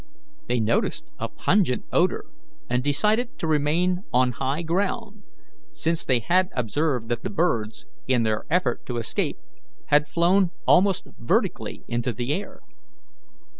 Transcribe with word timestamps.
They 0.47 0.59
noticed 0.59 1.11
a 1.19 1.29
pungent 1.29 1.85
odour, 1.91 2.25
and 2.67 2.83
decided 2.83 3.37
to 3.37 3.45
remain 3.45 4.03
on 4.11 4.31
high 4.31 4.63
ground, 4.63 5.21
since 5.73 6.03
they 6.03 6.17
had 6.21 6.49
observed 6.55 7.07
that 7.09 7.21
the 7.21 7.29
birds, 7.29 7.85
in 8.07 8.23
their 8.23 8.45
effort 8.49 8.83
to 8.87 8.97
escape, 8.97 9.37
had 9.89 10.07
flown 10.07 10.49
almost 10.65 11.05
vertically 11.19 11.83
into 11.87 12.11
the 12.13 12.33
air. 12.33 12.61